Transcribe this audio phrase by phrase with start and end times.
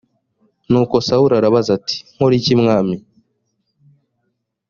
[0.69, 2.95] nuko sawuli arabaza ati “nkore iki mwami?”